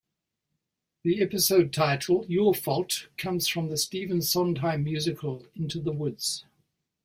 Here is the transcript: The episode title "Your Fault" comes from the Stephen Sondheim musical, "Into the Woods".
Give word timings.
The 1.03 1.21
episode 1.21 1.71
title 1.71 2.25
"Your 2.27 2.55
Fault" 2.55 3.09
comes 3.19 3.47
from 3.47 3.69
the 3.69 3.77
Stephen 3.77 4.23
Sondheim 4.23 4.83
musical, 4.83 5.45
"Into 5.53 5.79
the 5.79 5.91
Woods". 5.91 6.43